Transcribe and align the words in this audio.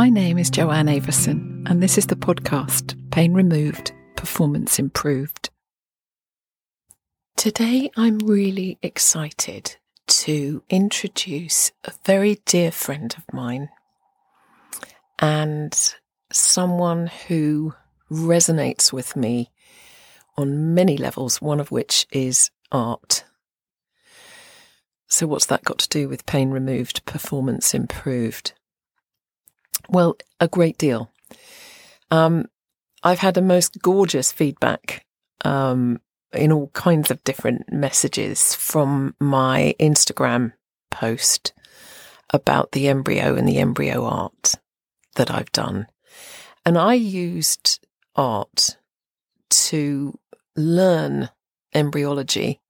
My 0.00 0.08
name 0.08 0.38
is 0.38 0.48
Joanne 0.48 0.88
Avison, 0.88 1.66
and 1.68 1.82
this 1.82 1.98
is 1.98 2.06
the 2.06 2.16
podcast 2.16 2.96
Pain 3.10 3.34
Removed, 3.34 3.92
Performance 4.16 4.78
Improved. 4.78 5.50
Today, 7.36 7.90
I'm 7.98 8.18
really 8.20 8.78
excited 8.80 9.76
to 10.06 10.62
introduce 10.70 11.72
a 11.84 11.92
very 12.06 12.40
dear 12.46 12.70
friend 12.70 13.14
of 13.14 13.30
mine 13.34 13.68
and 15.18 15.78
someone 16.32 17.08
who 17.28 17.74
resonates 18.10 18.94
with 18.94 19.14
me 19.16 19.50
on 20.34 20.72
many 20.72 20.96
levels, 20.96 21.42
one 21.42 21.60
of 21.60 21.70
which 21.70 22.06
is 22.10 22.50
art. 22.72 23.24
So, 25.08 25.26
what's 25.26 25.44
that 25.44 25.64
got 25.64 25.78
to 25.80 25.88
do 25.90 26.08
with 26.08 26.24
pain 26.24 26.48
removed, 26.48 27.04
performance 27.04 27.74
improved? 27.74 28.54
Well, 29.88 30.16
a 30.38 30.48
great 30.48 30.78
deal. 30.78 31.10
Um, 32.10 32.46
I've 33.02 33.20
had 33.20 33.36
a 33.36 33.42
most 33.42 33.80
gorgeous 33.80 34.32
feedback 34.32 35.04
um, 35.44 36.00
in 36.32 36.52
all 36.52 36.68
kinds 36.68 37.10
of 37.10 37.24
different 37.24 37.72
messages 37.72 38.54
from 38.54 39.14
my 39.20 39.74
Instagram 39.80 40.52
post 40.90 41.52
about 42.32 42.72
the 42.72 42.88
embryo 42.88 43.34
and 43.34 43.48
the 43.48 43.58
embryo 43.58 44.04
art 44.04 44.56
that 45.16 45.30
I've 45.30 45.52
done. 45.52 45.86
And 46.64 46.76
I 46.76 46.94
used 46.94 47.84
art 48.14 48.76
to 49.50 50.18
learn 50.56 51.30
embryology 51.74 52.60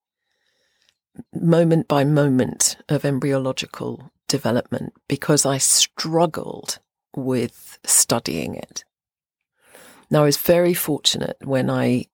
moment 1.34 1.88
by 1.88 2.04
moment 2.04 2.76
of 2.88 3.04
embryological 3.04 4.10
development 4.28 4.92
because 5.08 5.44
I 5.44 5.58
struggled 5.58 6.78
with 7.14 7.78
studying 7.84 8.54
it. 8.54 8.84
Now, 10.10 10.22
I 10.22 10.26
was 10.26 10.36
very 10.36 10.74
fortunate 10.74 11.36
when 11.42 11.70
I 11.70 12.06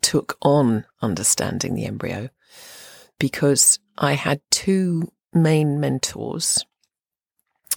took 0.00 0.36
on 0.42 0.84
understanding 1.00 1.74
the 1.74 1.86
embryo 1.86 2.28
because 3.18 3.78
I 3.96 4.14
had 4.14 4.40
two 4.50 5.12
main 5.32 5.78
mentors, 5.80 6.64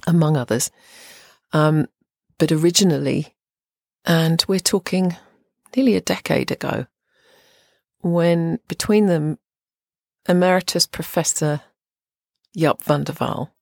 among 0.05 0.35
others. 0.37 0.71
Um, 1.53 1.87
but 2.37 2.51
originally, 2.51 3.35
and 4.05 4.43
we're 4.47 4.59
talking 4.59 5.15
nearly 5.75 5.95
a 5.95 6.01
decade 6.01 6.51
ago, 6.51 6.87
when 8.01 8.59
between 8.67 9.07
them, 9.07 9.37
Emeritus 10.27 10.85
Professor 10.85 11.61
Jaap 12.55 12.83
van 12.83 13.03
der 13.03 13.13
Wal 13.19 13.53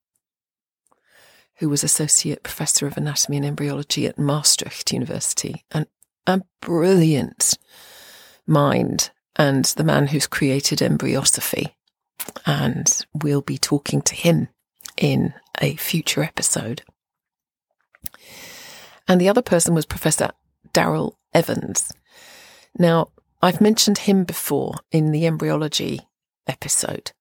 who 1.57 1.69
was 1.69 1.83
Associate 1.83 2.41
Professor 2.43 2.87
of 2.87 2.97
Anatomy 2.97 3.37
and 3.37 3.45
Embryology 3.45 4.05
at 4.07 4.19
Maastricht 4.19 4.91
University, 4.91 5.63
and 5.71 5.87
a 6.27 6.41
brilliant 6.61 7.57
mind, 8.45 9.11
and 9.35 9.65
the 9.65 9.83
man 9.83 10.07
who's 10.07 10.27
created 10.27 10.79
embryosophy. 10.79 11.75
And 12.45 13.05
we'll 13.13 13.41
be 13.41 13.57
talking 13.57 14.01
to 14.03 14.15
him 14.15 14.49
in 14.97 15.33
a 15.61 15.75
future 15.75 16.23
episode. 16.23 16.83
And 19.07 19.21
the 19.21 19.29
other 19.29 19.41
person 19.41 19.75
was 19.75 19.85
Professor 19.85 20.31
Darrell 20.73 21.17
Evans. 21.33 21.91
Now, 22.77 23.09
I've 23.41 23.61
mentioned 23.61 23.99
him 23.99 24.23
before 24.23 24.75
in 24.91 25.11
the 25.11 25.25
embryology 25.25 26.01
episode. 26.47 27.11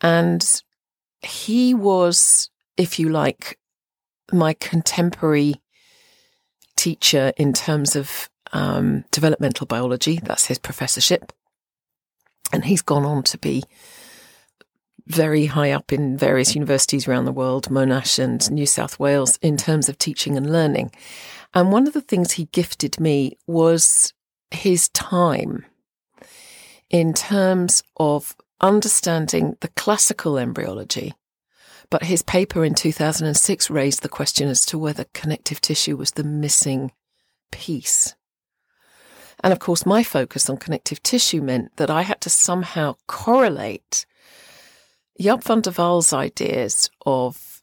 And 0.00 0.62
he 1.20 1.74
was 1.74 2.50
if 2.76 2.98
you 2.98 3.08
like, 3.08 3.58
my 4.32 4.54
contemporary 4.54 5.60
teacher 6.76 7.32
in 7.36 7.52
terms 7.52 7.96
of 7.96 8.28
um, 8.52 9.04
developmental 9.10 9.66
biology. 9.66 10.20
That's 10.22 10.46
his 10.46 10.58
professorship. 10.58 11.32
And 12.52 12.64
he's 12.64 12.82
gone 12.82 13.04
on 13.04 13.22
to 13.24 13.38
be 13.38 13.64
very 15.06 15.46
high 15.46 15.70
up 15.70 15.92
in 15.92 16.16
various 16.16 16.54
universities 16.54 17.06
around 17.06 17.24
the 17.24 17.32
world, 17.32 17.68
Monash 17.68 18.18
and 18.18 18.48
New 18.50 18.66
South 18.66 18.98
Wales, 18.98 19.38
in 19.40 19.56
terms 19.56 19.88
of 19.88 19.98
teaching 19.98 20.36
and 20.36 20.50
learning. 20.50 20.90
And 21.54 21.72
one 21.72 21.86
of 21.86 21.92
the 21.92 22.00
things 22.00 22.32
he 22.32 22.46
gifted 22.46 23.00
me 23.00 23.36
was 23.46 24.12
his 24.50 24.88
time 24.90 25.64
in 26.90 27.14
terms 27.14 27.82
of 27.96 28.36
understanding 28.60 29.56
the 29.60 29.68
classical 29.68 30.38
embryology 30.38 31.14
but 31.90 32.04
his 32.04 32.22
paper 32.22 32.64
in 32.64 32.74
2006 32.74 33.70
raised 33.70 34.02
the 34.02 34.08
question 34.08 34.48
as 34.48 34.64
to 34.66 34.78
whether 34.78 35.06
connective 35.14 35.60
tissue 35.60 35.96
was 35.96 36.12
the 36.12 36.24
missing 36.24 36.92
piece. 37.50 38.14
And 39.42 39.52
of 39.52 39.58
course, 39.58 39.86
my 39.86 40.02
focus 40.02 40.48
on 40.48 40.56
connective 40.56 41.02
tissue 41.02 41.42
meant 41.42 41.76
that 41.76 41.90
I 41.90 42.02
had 42.02 42.20
to 42.22 42.30
somehow 42.30 42.96
correlate 43.06 44.06
Jaap 45.20 45.44
van 45.44 45.60
der 45.60 45.72
Wal's 45.76 46.12
ideas 46.12 46.90
of 47.04 47.62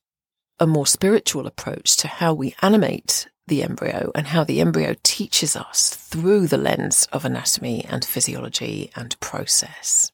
a 0.59 0.67
more 0.67 0.87
spiritual 0.87 1.45
approach 1.45 1.97
to 1.97 2.07
how 2.07 2.33
we 2.33 2.55
animate 2.61 3.27
the 3.47 3.63
embryo 3.63 4.11
and 4.15 4.27
how 4.27 4.43
the 4.43 4.61
embryo 4.61 4.95
teaches 5.03 5.55
us 5.55 5.89
through 5.89 6.47
the 6.47 6.57
lens 6.57 7.07
of 7.11 7.25
anatomy 7.25 7.85
and 7.85 8.05
physiology 8.05 8.91
and 8.95 9.19
process. 9.19 10.11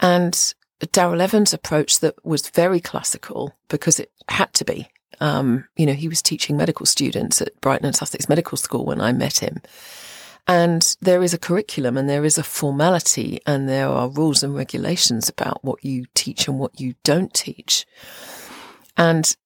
And 0.00 0.54
Darrell 0.92 1.22
Evans' 1.22 1.54
approach 1.54 2.00
that 2.00 2.22
was 2.24 2.48
very 2.50 2.80
classical 2.80 3.54
because 3.68 3.98
it 3.98 4.10
had 4.28 4.52
to 4.54 4.64
be. 4.64 4.88
Um, 5.20 5.66
you 5.76 5.86
know, 5.86 5.94
he 5.94 6.08
was 6.08 6.20
teaching 6.20 6.56
medical 6.56 6.84
students 6.84 7.40
at 7.40 7.58
Brighton 7.60 7.86
and 7.86 7.96
Sussex 7.96 8.28
Medical 8.28 8.58
School 8.58 8.84
when 8.84 9.00
I 9.00 9.12
met 9.12 9.38
him. 9.38 9.60
And 10.46 10.96
there 11.00 11.22
is 11.22 11.34
a 11.34 11.38
curriculum 11.38 11.96
and 11.96 12.08
there 12.08 12.24
is 12.24 12.38
a 12.38 12.42
formality 12.42 13.40
and 13.46 13.68
there 13.68 13.88
are 13.88 14.08
rules 14.08 14.42
and 14.42 14.54
regulations 14.54 15.28
about 15.28 15.64
what 15.64 15.84
you 15.84 16.04
teach 16.14 16.46
and 16.46 16.58
what 16.58 16.78
you 16.78 16.94
don't 17.02 17.34
teach. 17.34 17.84
And 18.96 19.36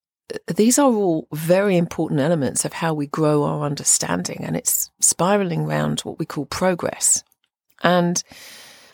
these 0.47 0.79
are 0.79 0.93
all 0.93 1.27
very 1.33 1.77
important 1.77 2.21
elements 2.21 2.65
of 2.65 2.75
how 2.75 2.93
we 2.93 3.07
grow 3.07 3.45
our 3.45 3.65
understanding 3.65 4.45
and 4.45 4.57
it's 4.57 4.91
spiraling 5.01 5.63
around 5.63 6.01
what 6.01 6.19
we 6.19 6.27
call 6.27 6.45
progress. 6.47 7.25
And 7.83 8.23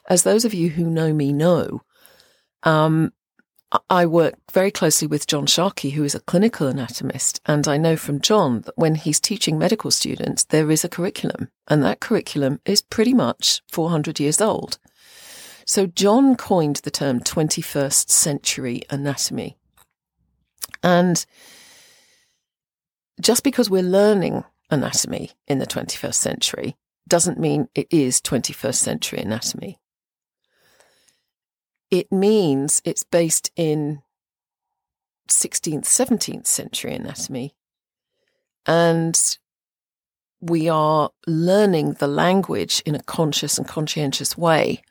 as 0.09 0.23
those 0.23 0.45
of 0.45 0.55
you 0.55 0.71
who 0.71 0.89
know 0.89 1.13
me 1.13 1.33
know, 1.33 1.83
um, 2.63 3.13
I 3.91 4.07
work 4.07 4.35
very 4.53 4.71
closely 4.71 5.09
with 5.09 5.27
John 5.27 5.47
Sharkey, 5.47 5.91
who 5.91 6.05
is 6.05 6.15
a 6.15 6.21
clinical 6.21 6.69
anatomist, 6.69 7.41
and 7.47 7.67
I 7.67 7.77
know 7.77 7.97
from 7.97 8.21
John 8.21 8.61
that 8.63 8.77
when 8.79 8.95
he's 8.95 9.19
teaching 9.19 9.59
medical 9.59 9.91
students, 9.91 10.45
there 10.45 10.71
is 10.71 10.85
a 10.85 10.89
curriculum, 10.89 11.51
and 11.67 11.83
that 11.83 12.01
curriculum 12.01 12.61
is 12.65 12.81
pretty 12.81 13.13
much 13.13 13.63
400 13.69 14.21
years 14.21 14.41
old. 14.41 14.79
So 15.65 15.87
John 15.87 16.37
coined 16.37 16.77
the 16.77 16.93
term 16.93 17.19
21st 17.19 18.09
century 18.09 18.83
anatomy. 18.89 19.57
And 20.83 21.27
just 23.21 23.43
because 23.43 23.69
we're 23.69 23.83
learning 23.83 24.45
anatomy 24.71 25.33
in 25.49 25.59
the 25.59 25.67
21st 25.67 26.15
century 26.15 26.77
doesn't 27.09 27.39
mean 27.39 27.69
it 27.75 27.89
is 27.91 28.21
21st 28.21 28.77
century 28.77 29.19
anatomy 29.21 29.81
it 31.99 32.13
means 32.13 32.83
it's 32.85 33.05
based 33.05 33.51
in 33.57 34.03
16th, 35.31 35.85
17th 35.85 36.47
century 36.47 36.95
anatomy. 36.95 37.55
And 38.67 39.39
we 40.43 40.69
are 40.69 41.11
learning 41.27 41.95
the 41.95 42.07
language 42.07 42.83
in 42.85 42.95
a 42.95 43.03
conscious 43.03 43.57
and 43.57 43.67
conscientious 43.67 44.37
way 44.37 44.83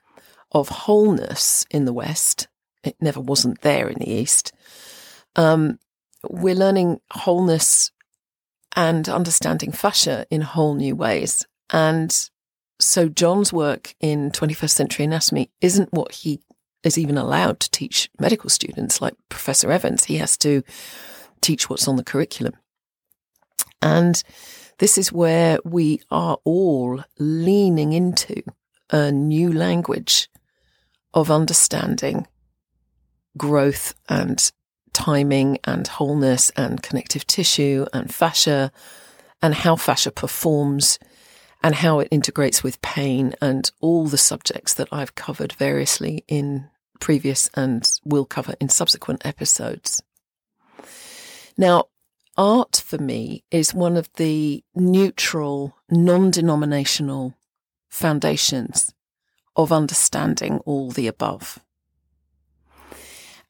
of 0.52 0.70
wholeness 0.70 1.66
in 1.70 1.86
the 1.86 1.94
West. 1.94 2.48
It 2.84 2.96
never 3.00 3.20
wasn't 3.20 3.62
there 3.62 3.88
in 3.88 4.00
the 4.00 4.10
East. 4.10 4.52
Um, 5.36 5.78
we're 6.28 6.56
learning 6.56 7.02
wholeness 7.12 7.92
and 8.76 9.08
understanding 9.08 9.72
fascia 9.72 10.26
in 10.32 10.42
whole 10.42 10.74
new 10.74 10.96
ways. 10.96 11.46
And 11.70 12.30
so 12.80 13.10
John's 13.10 13.54
work 13.54 13.94
in 14.00 14.32
21st 14.32 14.72
century 14.72 15.06
anatomy 15.06 15.52
isn't 15.62 15.94
what 15.94 16.12
he 16.12 16.40
is 16.86 16.98
even 16.98 17.18
allowed 17.18 17.60
to 17.60 17.72
teach 17.72 18.10
medical 18.20 18.50
students 18.50 19.02
like 19.02 19.16
Professor 19.30 19.72
Evans. 19.72 20.06
He 20.06 20.18
has 20.18 20.38
to 20.38 20.64
teach 21.42 21.70
what's 21.70 21.88
on 21.88 21.96
the 21.96 22.04
curriculum. 22.04 22.54
And 23.82 24.22
this 24.78 24.98
is 24.98 25.12
where 25.12 25.60
we 25.64 26.02
are 26.12 26.38
all 26.44 27.04
leaning 27.18 27.94
into 27.94 28.44
a 28.92 29.12
new 29.12 29.52
language 29.52 30.30
of 31.14 31.32
understanding 31.32 32.28
growth 33.38 33.96
and 34.08 34.52
timing 34.94 35.58
and 35.64 35.88
wholeness 35.88 36.52
and 36.52 36.82
connective 36.82 37.28
tissue 37.28 37.86
and 37.94 38.14
fascia 38.14 38.72
and 39.42 39.54
how 39.54 39.76
fascia 39.76 40.12
performs 40.12 41.00
and 41.62 41.76
how 41.76 42.00
it 42.00 42.08
integrates 42.12 42.64
with 42.64 42.82
pain 42.82 43.34
and 43.42 43.72
all 43.82 44.06
the 44.08 44.18
subjects 44.18 44.74
that 44.74 44.88
I've 44.92 45.16
covered 45.16 45.54
variously 45.54 46.24
in 46.28 46.70
previous 47.00 47.50
and 47.54 47.90
will 48.04 48.26
cover 48.26 48.56
in 48.60 48.70
subsequent 48.70 49.26
episodes. 49.26 50.02
Now, 51.58 51.86
art 52.38 52.82
for 52.86 52.98
me 52.98 53.44
is 53.52 53.74
one 53.74 53.98
of 53.98 54.12
the 54.14 54.64
neutral, 54.76 55.78
non 55.90 56.32
denominational 56.32 57.36
foundations 57.90 58.94
of 59.56 59.72
understanding 59.72 60.60
all 60.66 60.92
the 60.92 61.08
above. 61.08 61.60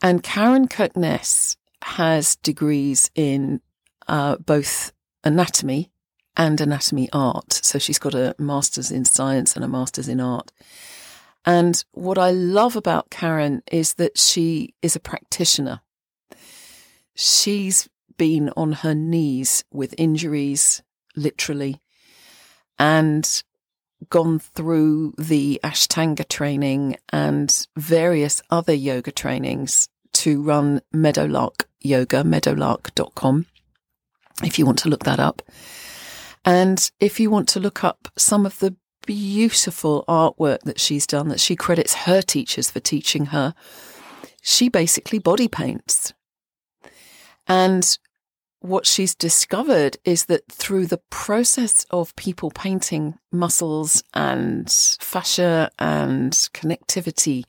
And 0.02 0.22
Karen 0.22 0.68
Kirkness 0.68 1.58
has 1.82 2.36
degrees 2.38 3.10
in 3.16 3.62
uh, 4.08 4.38
both 4.38 4.92
anatomy 5.24 5.92
and 6.38 6.60
anatomy 6.62 7.10
art. 7.12 7.54
So 7.54 7.80
she's 7.80 8.00
got 8.00 8.14
a 8.14 8.36
master's 8.38 8.92
in 8.92 9.06
science 9.06 9.56
and 9.56 9.66
a 9.66 9.68
master's 9.68 10.08
in 10.08 10.20
art. 10.20 10.52
And 11.46 11.84
what 11.92 12.18
I 12.18 12.32
love 12.32 12.76
about 12.76 13.12
Karen 13.12 13.62
is 13.72 13.94
that 13.96 14.18
she 14.18 14.74
is 14.82 14.96
a 14.96 15.00
practitioner. 15.00 15.82
She's 17.14 17.88
been 18.18 18.50
on 18.58 18.72
her 18.72 18.96
knees 18.96 19.64
with 19.72 19.94
injuries, 19.98 20.82
literally, 21.16 21.82
and 22.80 23.44
gone 24.10 24.40
through 24.40 25.14
the 25.18 25.60
Ashtanga 25.64 26.28
training 26.28 26.98
and 27.10 27.68
various 27.76 28.42
other 28.50 28.74
yoga 28.74 29.12
trainings 29.12 29.88
to 30.14 30.42
run 30.42 30.82
Meadowlark 30.92 31.68
Yoga, 31.82 32.24
meadowlark.com, 32.24 33.46
if 34.44 34.58
you 34.58 34.66
want 34.66 34.80
to 34.80 34.90
look 34.90 35.04
that 35.04 35.20
up. 35.20 35.42
And 36.44 36.92
if 37.00 37.20
you 37.20 37.30
want 37.30 37.50
to 37.50 37.60
look 37.60 37.84
up 37.84 38.08
some 38.18 38.46
of 38.46 38.60
the 38.60 38.76
beautiful 39.06 40.04
artwork 40.08 40.62
that 40.62 40.80
she's 40.80 41.08
done 41.08 41.30
that 41.30 41.40
she 41.40 41.56
credits 41.56 41.94
her 41.94 42.22
teachers 42.22 42.70
for 42.70 42.80
teaching 42.80 43.28
her, 43.28 43.54
she 44.42 44.70
basically 44.70 45.20
body 45.20 45.48
paints. 45.48 46.14
And 47.48 47.98
what 48.60 48.88
she's 48.88 49.14
discovered 49.14 49.98
is 50.04 50.26
that 50.26 50.52
through 50.52 50.88
the 50.88 51.02
process 51.10 51.86
of 51.92 52.16
people 52.16 52.50
painting 52.50 53.16
muscles 53.32 54.04
and 54.14 54.72
fascia 55.00 55.70
and 55.78 56.32
connectivity 56.32 57.44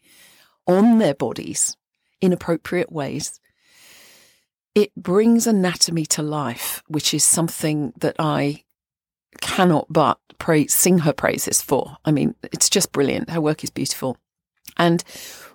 on 0.66 0.98
their 0.98 1.14
bodies 1.14 1.76
in 2.20 2.32
appropriate 2.32 2.92
ways, 2.92 3.40
it 4.74 4.94
brings 4.94 5.46
anatomy 5.46 6.04
to 6.04 6.22
life, 6.22 6.82
which 6.86 7.14
is 7.14 7.24
something 7.24 7.94
that 7.96 8.16
I 8.18 8.64
cannot 9.40 9.86
but 9.90 10.18
praise, 10.38 10.72
sing 10.72 11.00
her 11.00 11.12
praises 11.12 11.62
for. 11.62 11.96
I 12.04 12.10
mean, 12.10 12.34
it's 12.42 12.68
just 12.68 12.92
brilliant. 12.92 13.30
Her 13.30 13.40
work 13.40 13.64
is 13.64 13.70
beautiful. 13.70 14.16
And 14.76 15.02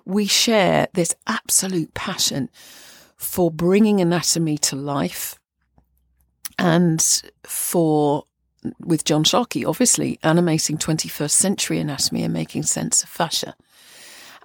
we 0.04 0.26
share 0.26 0.88
this 0.94 1.14
absolute 1.26 1.94
passion 1.94 2.50
for 3.16 3.50
bringing 3.50 4.00
anatomy 4.00 4.58
to 4.58 4.76
life 4.76 5.38
and 6.58 7.22
for, 7.44 8.24
with 8.80 9.04
John 9.04 9.24
Sharkey, 9.24 9.64
obviously, 9.64 10.18
animating 10.22 10.76
21st 10.76 11.30
century 11.30 11.78
anatomy 11.78 12.24
and 12.24 12.34
making 12.34 12.64
sense 12.64 13.02
of 13.02 13.08
fascia. 13.08 13.54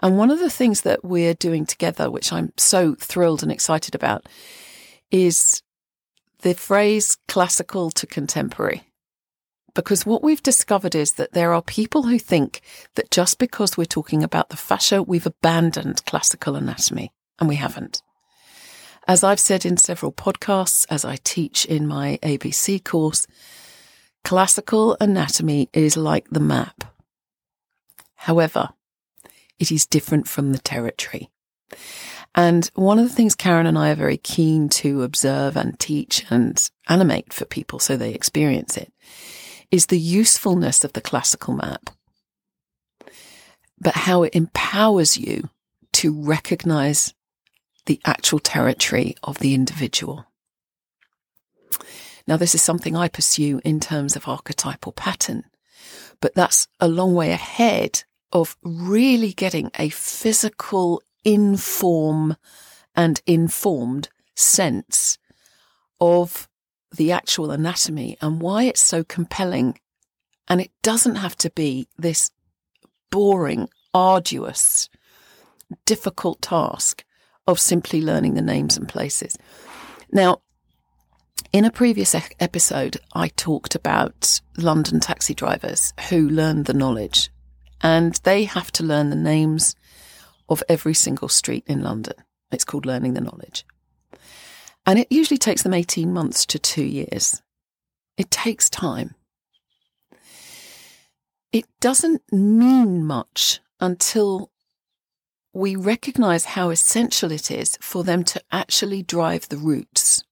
And 0.01 0.17
one 0.17 0.29
of 0.29 0.39
the 0.39 0.49
things 0.49 0.81
that 0.81 1.03
we're 1.03 1.33
doing 1.33 1.65
together, 1.65 2.11
which 2.11 2.31
I'm 2.31 2.53
so 2.55 2.95
thrilled 2.95 3.41
and 3.41 3.51
excited 3.51 3.95
about, 3.95 4.27
is 5.09 5.63
the 6.41 6.53
phrase 6.53 7.17
classical 7.27 7.89
to 7.91 8.05
contemporary. 8.05 8.86
Because 9.77 10.07
what 10.07 10.23
we've 10.23 10.41
discovered 10.41 10.95
is 10.95 11.13
that 11.13 11.33
there 11.33 11.53
are 11.53 11.61
people 11.61 12.01
who 12.01 12.17
think 12.17 12.61
that 12.95 13.11
just 13.11 13.37
because 13.37 13.77
we're 13.77 13.85
talking 13.85 14.23
about 14.23 14.49
the 14.49 14.57
fascia, 14.57 15.03
we've 15.03 15.27
abandoned 15.27 16.03
classical 16.07 16.55
anatomy, 16.55 17.13
and 17.37 17.47
we 17.47 17.57
haven't. 17.57 18.01
As 19.07 19.23
I've 19.23 19.39
said 19.39 19.67
in 19.67 19.77
several 19.77 20.11
podcasts, 20.11 20.87
as 20.89 21.05
I 21.05 21.17
teach 21.17 21.63
in 21.63 21.85
my 21.85 22.17
ABC 22.23 22.83
course, 22.83 23.27
classical 24.23 24.97
anatomy 24.99 25.69
is 25.73 25.95
like 25.95 26.27
the 26.31 26.39
map. 26.39 26.83
However, 28.15 28.69
it 29.59 29.71
is 29.71 29.85
different 29.85 30.27
from 30.27 30.53
the 30.53 30.59
territory. 30.59 31.29
And 32.33 32.65
one 32.73 32.97
of 32.97 33.07
the 33.07 33.15
things 33.15 33.35
Karen 33.35 33.67
and 33.67 33.77
I 33.77 33.91
are 33.91 33.95
very 33.95 34.17
keen 34.17 34.69
to 34.69 35.03
observe 35.03 35.55
and 35.55 35.79
teach 35.79 36.25
and 36.31 36.67
animate 36.89 37.31
for 37.31 37.45
people 37.45 37.77
so 37.77 37.95
they 37.95 38.15
experience 38.15 38.75
it 38.75 38.91
is 39.71 39.87
the 39.87 39.99
usefulness 39.99 40.83
of 40.83 40.93
the 40.93 41.01
classical 41.01 41.53
map, 41.53 41.89
but 43.79 43.93
how 43.93 44.23
it 44.23 44.35
empowers 44.35 45.17
you 45.17 45.49
to 45.93 46.13
recognize 46.13 47.13
the 47.85 47.99
actual 48.05 48.39
territory 48.39 49.15
of 49.23 49.39
the 49.39 49.53
individual. 49.53 50.25
Now, 52.27 52.37
this 52.37 52.53
is 52.53 52.61
something 52.61 52.95
I 52.95 53.07
pursue 53.07 53.61
in 53.63 53.79
terms 53.79 54.15
of 54.15 54.27
archetypal 54.27 54.91
pattern, 54.91 55.43
but 56.19 56.35
that's 56.35 56.67
a 56.79 56.87
long 56.87 57.13
way 57.13 57.31
ahead 57.31 58.03
of 58.33 58.57
really 58.63 59.31
getting 59.31 59.71
a 59.79 59.89
physical, 59.89 61.01
inform 61.23 62.35
and 62.95 63.21
informed 63.25 64.09
sense 64.35 65.17
of 66.01 66.46
the 66.95 67.11
actual 67.11 67.51
anatomy 67.51 68.17
and 68.21 68.41
why 68.41 68.63
it's 68.63 68.81
so 68.81 69.03
compelling. 69.03 69.79
And 70.47 70.61
it 70.61 70.71
doesn't 70.81 71.15
have 71.15 71.35
to 71.37 71.49
be 71.51 71.87
this 71.97 72.31
boring, 73.09 73.69
arduous, 73.93 74.89
difficult 75.85 76.41
task 76.41 77.03
of 77.47 77.59
simply 77.59 78.01
learning 78.01 78.35
the 78.35 78.41
names 78.41 78.77
and 78.77 78.87
places. 78.87 79.37
Now, 80.11 80.41
in 81.53 81.65
a 81.65 81.71
previous 81.71 82.15
episode, 82.39 82.97
I 83.13 83.29
talked 83.29 83.75
about 83.75 84.41
London 84.57 84.99
taxi 84.99 85.33
drivers 85.33 85.93
who 86.09 86.29
learn 86.29 86.63
the 86.63 86.73
knowledge 86.73 87.29
and 87.81 88.15
they 88.23 88.43
have 88.45 88.71
to 88.73 88.83
learn 88.83 89.09
the 89.09 89.15
names 89.15 89.75
of 90.49 90.63
every 90.67 90.93
single 90.93 91.29
street 91.29 91.63
in 91.67 91.83
London. 91.83 92.15
It's 92.51 92.63
called 92.63 92.85
learning 92.85 93.13
the 93.13 93.21
knowledge. 93.21 93.65
And 94.87 94.97
it 94.97 95.11
usually 95.11 95.37
takes 95.37 95.63
them 95.63 95.73
18 95.73 96.13
months 96.13 96.45
to 96.45 96.57
two 96.57 96.83
years. 96.85 97.41
It 98.17 98.31
takes 98.31 98.69
time. 98.69 99.15
It 101.51 101.65
doesn't 101.81 102.21
mean 102.31 103.03
much 103.05 103.59
until 103.81 104.49
we 105.53 105.75
recognize 105.75 106.45
how 106.45 106.69
essential 106.69 107.31
it 107.33 107.51
is 107.51 107.77
for 107.81 108.05
them 108.05 108.23
to 108.23 108.41
actually 108.49 109.03
drive 109.03 109.49
the 109.49 109.57
routes. 109.57 110.23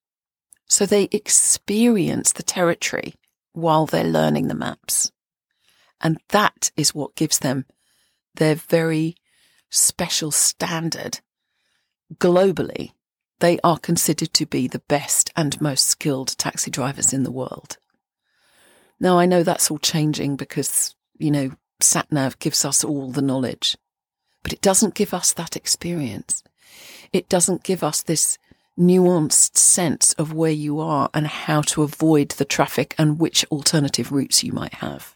So 0.67 0.85
they 0.85 1.09
experience 1.11 2.31
the 2.31 2.43
territory 2.43 3.15
while 3.51 3.85
they're 3.85 4.03
learning 4.03 4.47
the 4.47 4.55
maps. 4.55 5.11
And 5.99 6.17
that 6.29 6.71
is 6.77 6.95
what 6.95 7.15
gives 7.15 7.39
them 7.39 7.65
their 8.35 8.55
very 8.55 9.15
special 9.69 10.31
standard. 10.31 11.19
Globally, 12.15 12.91
they 13.39 13.59
are 13.63 13.77
considered 13.77 14.33
to 14.33 14.45
be 14.45 14.67
the 14.67 14.83
best 14.87 15.31
and 15.35 15.59
most 15.59 15.87
skilled 15.87 16.37
taxi 16.37 16.71
drivers 16.71 17.13
in 17.13 17.23
the 17.23 17.31
world. 17.31 17.77
Now, 18.99 19.19
I 19.19 19.25
know 19.25 19.43
that's 19.43 19.69
all 19.69 19.77
changing 19.77 20.37
because, 20.37 20.95
you 21.17 21.31
know, 21.31 21.51
SatNav 21.81 22.39
gives 22.39 22.63
us 22.63 22.83
all 22.83 23.11
the 23.11 23.21
knowledge 23.21 23.75
but 24.45 24.53
it 24.53 24.61
doesn't 24.61 24.93
give 24.93 25.11
us 25.11 25.33
that 25.33 25.55
experience. 25.55 26.43
It 27.11 27.27
doesn't 27.29 27.63
give 27.63 27.83
us 27.83 28.03
this 28.03 28.37
nuanced 28.79 29.57
sense 29.57 30.13
of 30.19 30.33
where 30.33 30.51
you 30.51 30.79
are 30.79 31.09
and 31.15 31.25
how 31.25 31.61
to 31.61 31.81
avoid 31.81 32.29
the 32.29 32.45
traffic 32.45 32.93
and 32.99 33.17
which 33.17 33.43
alternative 33.45 34.11
routes 34.11 34.43
you 34.43 34.53
might 34.53 34.75
have. 34.75 35.15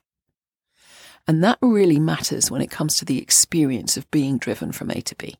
And 1.27 1.43
that 1.43 1.59
really 1.61 1.99
matters 1.99 2.49
when 2.49 2.63
it 2.63 2.71
comes 2.71 2.97
to 2.97 3.05
the 3.05 3.21
experience 3.21 3.97
of 3.97 4.09
being 4.09 4.39
driven 4.39 4.71
from 4.71 4.89
A 4.89 4.99
to 5.01 5.15
B. 5.15 5.35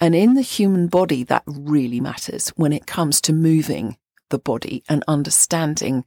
And 0.00 0.14
in 0.14 0.34
the 0.34 0.42
human 0.42 0.86
body, 0.86 1.24
that 1.24 1.42
really 1.46 2.00
matters 2.00 2.50
when 2.50 2.72
it 2.72 2.86
comes 2.86 3.20
to 3.22 3.32
moving 3.32 3.96
the 4.30 4.38
body 4.38 4.84
and 4.88 5.02
understanding 5.08 6.04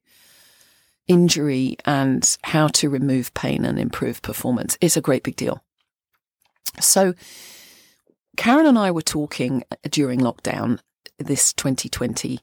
injury 1.08 1.76
and 1.86 2.38
how 2.44 2.68
to 2.70 2.90
remove 2.90 3.34
pain 3.34 3.66
and 3.66 3.78
improve 3.78 4.22
performance. 4.22 4.78
It's 4.80 4.96
a 4.96 5.02
great 5.02 5.24
big 5.24 5.36
deal. 5.36 5.62
So, 6.80 7.14
Karen 8.38 8.66
and 8.66 8.80
I 8.80 8.92
were 8.92 9.02
talking 9.02 9.64
during 9.90 10.22
lockdown, 10.22 10.80
this 11.18 11.52
2020, 11.54 12.40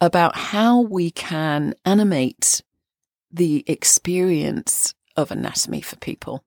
about 0.00 0.36
how 0.36 0.80
we 0.80 1.10
can 1.10 1.74
animate 1.86 2.60
the 3.30 3.64
experience 3.66 4.94
of 5.16 5.30
anatomy 5.30 5.80
for 5.80 5.96
people 5.96 6.44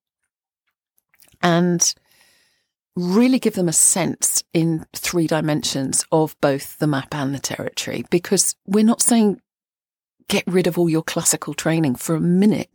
and 1.42 1.96
really 2.96 3.40
give 3.40 3.56
them 3.56 3.68
a 3.68 3.74
sense 3.74 4.44
in 4.54 4.86
three 4.96 5.28
dimensions 5.28 6.06
of 6.12 6.40
both 6.42 6.78
the 6.80 6.88
map 6.88 7.14
and 7.14 7.34
the 7.34 7.40
territory. 7.40 8.06
Because 8.10 8.56
we're 8.66 8.84
not 8.84 9.02
saying 9.02 9.42
get 10.28 10.44
rid 10.48 10.66
of 10.66 10.80
all 10.80 10.90
your 10.90 11.04
classical 11.04 11.54
training 11.54 11.96
for 11.96 12.16
a 12.16 12.22
minute. 12.22 12.70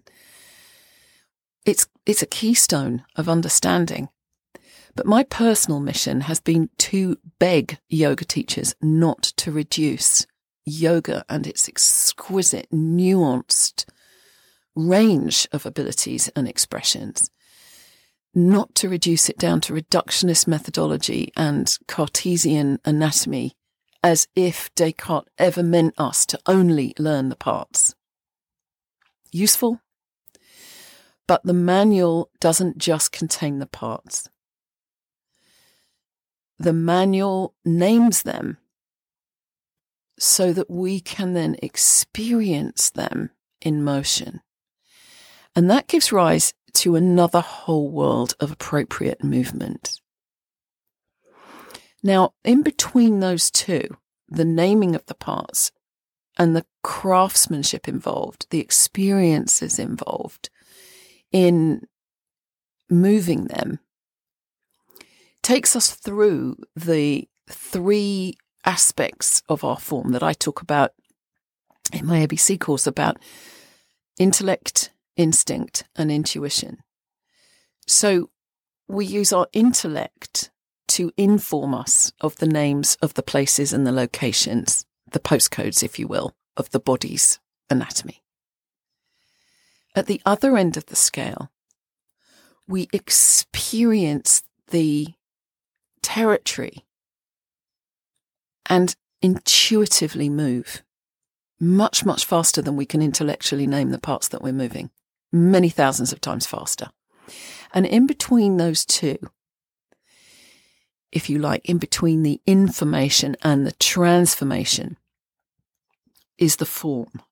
It's, 1.64 1.86
it's 2.06 2.22
a 2.22 2.26
keystone 2.26 3.04
of 3.16 3.28
understanding 3.28 4.08
but 4.94 5.06
my 5.06 5.22
personal 5.24 5.80
mission 5.80 6.22
has 6.22 6.40
been 6.40 6.68
to 6.78 7.16
beg 7.38 7.78
yoga 7.88 8.24
teachers 8.24 8.74
not 8.80 9.22
to 9.22 9.52
reduce 9.52 10.26
yoga 10.64 11.24
and 11.28 11.46
its 11.46 11.68
exquisite, 11.68 12.68
nuanced 12.70 13.86
range 14.74 15.48
of 15.52 15.66
abilities 15.66 16.28
and 16.36 16.48
expressions, 16.48 17.30
not 18.34 18.74
to 18.76 18.88
reduce 18.88 19.28
it 19.28 19.38
down 19.38 19.60
to 19.62 19.72
reductionist 19.72 20.46
methodology 20.46 21.32
and 21.36 21.76
Cartesian 21.88 22.78
anatomy 22.84 23.52
as 24.02 24.28
if 24.34 24.74
Descartes 24.74 25.28
ever 25.38 25.62
meant 25.62 25.94
us 25.98 26.24
to 26.26 26.38
only 26.46 26.94
learn 26.98 27.28
the 27.28 27.36
parts. 27.36 27.94
Useful, 29.32 29.80
but 31.26 31.42
the 31.44 31.52
manual 31.52 32.30
doesn't 32.40 32.78
just 32.78 33.12
contain 33.12 33.58
the 33.58 33.66
parts. 33.66 34.28
The 36.58 36.72
manual 36.72 37.54
names 37.64 38.22
them 38.22 38.58
so 40.18 40.52
that 40.52 40.70
we 40.70 41.00
can 41.00 41.32
then 41.32 41.56
experience 41.62 42.90
them 42.90 43.30
in 43.60 43.82
motion. 43.82 44.40
And 45.56 45.70
that 45.70 45.88
gives 45.88 46.12
rise 46.12 46.52
to 46.74 46.96
another 46.96 47.40
whole 47.40 47.90
world 47.90 48.34
of 48.40 48.50
appropriate 48.50 49.22
movement. 49.22 50.00
Now, 52.02 52.34
in 52.44 52.62
between 52.62 53.20
those 53.20 53.50
two, 53.50 53.96
the 54.28 54.44
naming 54.44 54.94
of 54.94 55.04
the 55.06 55.14
parts 55.14 55.72
and 56.38 56.56
the 56.56 56.64
craftsmanship 56.82 57.88
involved, 57.88 58.46
the 58.50 58.60
experiences 58.60 59.78
involved 59.78 60.48
in 61.32 61.86
moving 62.88 63.44
them, 63.44 63.80
takes 65.42 65.76
us 65.76 65.90
through 65.90 66.56
the 66.74 67.28
three 67.48 68.34
aspects 68.64 69.42
of 69.48 69.64
our 69.64 69.78
form 69.78 70.12
that 70.12 70.22
I 70.22 70.32
talk 70.32 70.62
about 70.62 70.92
in 71.92 72.06
my 72.06 72.24
ABC 72.26 72.58
course 72.58 72.86
about 72.86 73.18
intellect, 74.18 74.92
instinct, 75.20 75.84
and 75.94 76.10
intuition. 76.10 76.78
So 77.86 78.30
we 78.88 79.04
use 79.04 79.34
our 79.34 79.46
intellect 79.52 80.50
to 80.88 81.12
inform 81.18 81.74
us 81.74 82.10
of 82.22 82.36
the 82.36 82.46
names 82.46 82.96
of 83.02 83.12
the 83.14 83.22
places 83.22 83.74
and 83.74 83.86
the 83.86 83.92
locations, 83.92 84.86
the 85.12 85.20
postcodes, 85.20 85.82
if 85.82 85.98
you 85.98 86.08
will, 86.08 86.34
of 86.56 86.70
the 86.70 86.80
body's 86.80 87.38
anatomy. 87.68 88.22
At 89.94 90.06
the 90.06 90.22
other 90.24 90.56
end 90.56 90.78
of 90.78 90.86
the 90.86 90.96
scale, 90.96 91.50
we 92.66 92.88
experience 92.90 94.42
the 94.68 95.08
territory 96.02 96.86
and 98.70 98.96
intuitively 99.20 100.30
move 100.30 100.82
much, 101.60 102.06
much 102.06 102.24
faster 102.24 102.62
than 102.62 102.76
we 102.76 102.86
can 102.86 103.02
intellectually 103.02 103.66
name 103.66 103.90
the 103.90 103.98
parts 103.98 104.28
that 104.28 104.40
we're 104.40 104.52
moving, 104.52 104.90
many 105.32 105.68
thousands 105.68 106.12
of 106.12 106.20
times 106.20 106.46
faster. 106.46 106.90
And 107.72 107.86
in 107.86 108.06
between 108.06 108.56
those 108.56 108.84
two, 108.84 109.18
if 111.12 111.28
you 111.28 111.38
like, 111.38 111.64
in 111.68 111.78
between 111.78 112.22
the 112.22 112.40
information 112.46 113.36
and 113.42 113.66
the 113.66 113.72
transformation 113.72 114.96
is 116.38 116.56
the 116.56 116.66
form. 116.66 117.22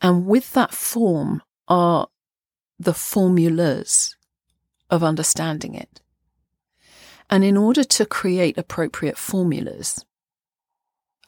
And 0.00 0.26
with 0.26 0.52
that 0.52 0.72
form 0.72 1.42
are 1.68 2.08
the 2.78 2.94
formulas 2.94 4.16
of 4.88 5.04
understanding 5.04 5.74
it. 5.74 6.00
And 7.28 7.44
in 7.44 7.56
order 7.56 7.84
to 7.84 8.06
create 8.06 8.58
appropriate 8.58 9.16
formulas, 9.16 10.04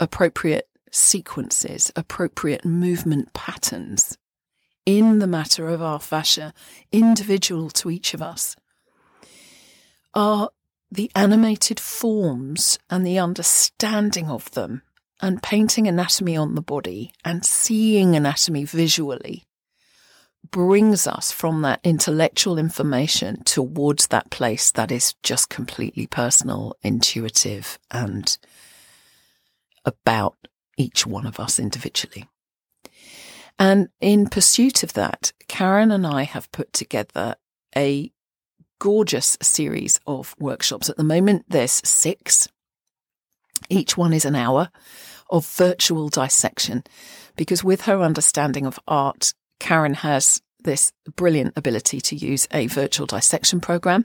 appropriate 0.01 0.69
sequences, 0.91 1.93
appropriate 1.95 2.65
movement 2.65 3.33
patterns 3.35 4.19
in 4.85 5.19
the 5.19 5.27
matter 5.27 5.69
of 5.69 5.83
our 5.83 6.01
fascia, 6.01 6.53
individual 6.91 7.71
to 7.71 7.91
each 7.91 8.15
of 8.15 8.23
us, 8.23 8.57
are 10.15 10.51
the 10.91 11.11
animated 11.15 11.81
forms 11.81 12.79
and 12.91 13.07
the 13.07 13.19
understanding 13.19 14.29
of 14.29 14.51
them 14.51 14.83
and 15.21 15.43
painting 15.43 15.87
anatomy 15.87 16.37
on 16.37 16.55
the 16.55 16.63
body 16.63 17.13
and 17.25 17.47
seeing 17.47 18.15
anatomy 18.15 18.65
visually 18.65 19.45
brings 20.51 21.07
us 21.07 21.31
from 21.31 21.63
that 21.63 21.81
intellectual 21.85 22.59
information 22.59 23.43
towards 23.45 24.09
that 24.09 24.31
place 24.31 24.73
that 24.73 24.91
is 24.91 25.15
just 25.23 25.49
completely 25.49 26.07
personal, 26.07 26.77
intuitive, 26.83 27.79
and 27.91 28.37
about 29.85 30.37
each 30.77 31.07
one 31.07 31.27
of 31.27 31.39
us 31.39 31.59
individually. 31.59 32.29
And 33.63 33.91
in 34.01 34.29
pursuit 34.29 34.83
of 34.83 34.95
that, 34.95 35.33
Karen 35.47 35.93
and 35.93 36.05
I 36.05 36.25
have 36.25 36.51
put 36.51 36.73
together 36.73 37.37
a 37.77 38.11
gorgeous 38.81 39.39
series 39.41 40.01
of 40.05 40.35
workshops. 40.37 40.91
At 40.91 40.97
the 40.97 41.05
moment, 41.05 41.45
there's 41.49 41.81
six. 41.85 42.49
Each 43.69 43.97
one 43.97 44.13
is 44.13 44.25
an 44.25 44.35
hour 44.35 44.71
of 45.31 45.47
virtual 45.47 46.09
dissection 46.09 46.83
because 47.37 47.63
with 47.63 47.83
her 47.83 48.01
understanding 48.03 48.67
of 48.67 48.81
art 48.89 49.33
Karen 49.61 49.95
has 49.95 50.43
this 50.65 50.93
brilliant 51.15 51.53
ability 51.55 52.01
to 52.01 52.17
use 52.17 52.49
a 52.51 52.67
virtual 52.67 53.07
dissection 53.07 53.61
program. 53.61 54.05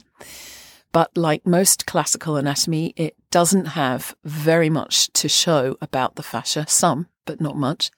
But 0.91 1.17
like 1.17 1.47
most 1.47 1.87
classical 1.87 2.35
anatomy, 2.35 2.93
it 2.95 3.15
doesn't 3.31 3.65
have 3.65 4.15
very 4.23 4.69
much 4.69 5.11
to 5.13 5.27
show 5.27 5.77
about 5.81 6.13
the 6.13 6.21
fascia, 6.21 6.67
some, 6.67 7.07
but 7.25 7.41
not 7.41 7.57
much. 7.57 7.89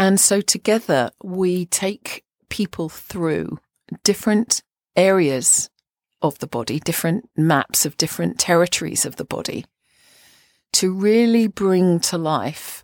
And 0.00 0.18
so 0.18 0.40
together 0.40 1.10
we 1.22 1.66
take 1.66 2.24
people 2.48 2.88
through 2.88 3.58
different 4.02 4.62
areas 4.96 5.68
of 6.22 6.38
the 6.38 6.46
body, 6.46 6.80
different 6.80 7.28
maps 7.36 7.84
of 7.84 7.98
different 7.98 8.38
territories 8.38 9.04
of 9.04 9.16
the 9.16 9.26
body 9.26 9.66
to 10.72 10.90
really 10.90 11.48
bring 11.48 12.00
to 12.00 12.16
life 12.16 12.82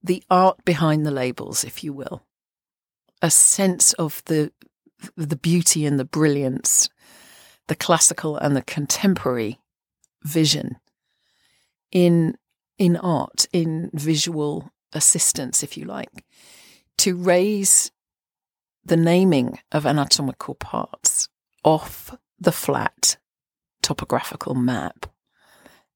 the 0.00 0.22
art 0.30 0.64
behind 0.64 1.04
the 1.04 1.10
labels, 1.10 1.64
if 1.64 1.82
you 1.82 1.92
will. 1.92 2.22
A 3.20 3.30
sense 3.30 3.92
of 3.94 4.22
the 4.26 4.52
the 5.16 5.36
beauty 5.36 5.84
and 5.84 5.98
the 5.98 6.04
brilliance, 6.04 6.88
the 7.66 7.74
classical 7.74 8.36
and 8.36 8.54
the 8.54 8.62
contemporary 8.62 9.58
vision 10.22 10.76
in 11.90 12.36
in 12.78 12.96
art, 12.96 13.48
in 13.52 13.90
visual 13.92 14.70
assistance, 14.92 15.62
if 15.62 15.76
you 15.76 15.84
like, 15.84 16.24
to 16.98 17.16
raise 17.16 17.90
the 18.84 18.96
naming 18.96 19.58
of 19.72 19.86
anatomical 19.86 20.54
parts 20.54 21.28
off 21.64 22.16
the 22.38 22.52
flat 22.52 23.16
topographical 23.82 24.54
map 24.54 25.06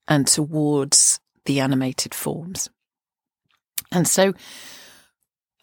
and 0.06 0.26
towards 0.26 1.20
the 1.44 1.61
animated 1.61 2.14
forms. 2.14 2.68
And 3.90 4.06
so 4.06 4.32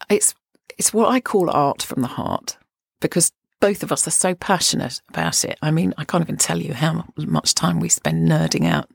it's 0.08 0.34
it's 0.78 0.94
what 0.94 1.10
I 1.10 1.20
call 1.20 1.50
art 1.50 1.82
from 1.82 2.02
the 2.02 2.08
heart 2.08 2.56
because 3.00 3.32
both 3.60 3.82
of 3.82 3.92
us 3.92 4.06
are 4.06 4.12
so 4.12 4.34
passionate 4.34 5.02
about 5.10 5.44
it. 5.44 5.58
I 5.60 5.70
mean, 5.70 5.92
I 5.98 6.04
can't 6.04 6.22
even 6.22 6.38
tell 6.38 6.58
you 6.58 6.72
how 6.72 7.04
much 7.16 7.54
time 7.54 7.78
we 7.78 7.90
spend 7.90 8.26
nerding 8.26 8.66
out 8.66 8.90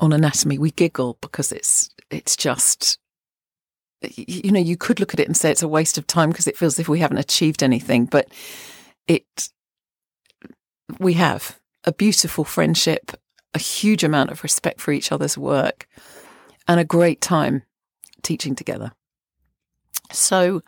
on 0.00 0.12
anatomy. 0.12 0.58
We 0.58 0.70
giggle 0.70 1.18
because 1.20 1.52
it's 1.52 1.90
it's 2.10 2.36
just 2.36 2.98
you 4.16 4.50
know, 4.50 4.60
you 4.60 4.76
could 4.76 5.00
look 5.00 5.14
at 5.14 5.20
it 5.20 5.26
and 5.26 5.36
say 5.36 5.50
it's 5.50 5.62
a 5.62 5.68
waste 5.68 5.98
of 5.98 6.06
time 6.06 6.30
because 6.30 6.46
it 6.46 6.56
feels 6.56 6.74
as 6.74 6.80
if 6.80 6.88
we 6.88 7.00
haven't 7.00 7.18
achieved 7.18 7.62
anything, 7.62 8.06
but 8.06 8.28
it 9.06 9.50
we 10.98 11.14
have 11.14 11.58
a 11.84 11.92
beautiful 11.92 12.44
friendship, 12.44 13.12
a 13.54 13.58
huge 13.58 14.04
amount 14.04 14.30
of 14.30 14.42
respect 14.42 14.80
for 14.80 14.92
each 14.92 15.12
other's 15.12 15.36
work, 15.36 15.86
and 16.68 16.80
a 16.80 16.84
great 16.84 17.20
time 17.20 17.62
teaching 18.22 18.54
together. 18.54 18.92
So, 20.12 20.62